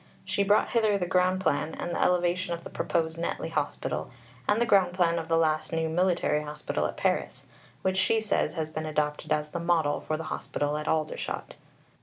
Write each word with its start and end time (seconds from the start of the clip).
She 0.25 0.41
brought 0.41 0.71
hither 0.71 0.97
the 0.97 1.05
ground 1.05 1.41
plan 1.41 1.75
and 1.75 1.95
elevation 1.95 2.55
of 2.55 2.63
the 2.63 2.71
proposed 2.71 3.19
Netley 3.19 3.49
Hospital, 3.49 4.09
and 4.49 4.59
the 4.59 4.65
ground 4.65 4.95
plan 4.95 5.19
of 5.19 5.27
the 5.27 5.37
last 5.37 5.71
new 5.71 5.87
Military 5.89 6.41
Hospital 6.41 6.87
at 6.87 6.97
Paris, 6.97 7.45
which 7.83 7.97
she 7.97 8.19
says 8.19 8.55
has 8.55 8.71
been 8.71 8.87
adopted 8.87 9.31
as 9.31 9.51
the 9.51 9.59
model 9.59 9.99
for 10.01 10.17
the 10.17 10.23
Hospital 10.33 10.75
at 10.75 10.87
Aldershot." 10.87 11.55